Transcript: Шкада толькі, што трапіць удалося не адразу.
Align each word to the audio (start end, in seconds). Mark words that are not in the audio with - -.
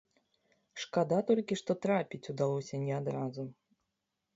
Шкада 0.83 1.19
толькі, 1.29 1.59
што 1.63 1.71
трапіць 1.85 2.25
удалося 2.37 2.85
не 2.89 2.93
адразу. 3.05 3.51